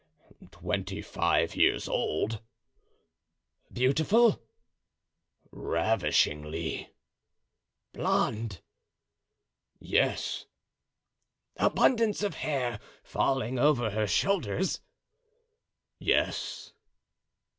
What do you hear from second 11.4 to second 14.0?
"Abundance of hair—falling over